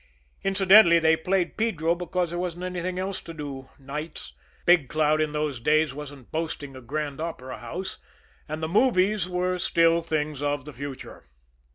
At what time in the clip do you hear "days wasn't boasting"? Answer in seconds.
5.59-6.75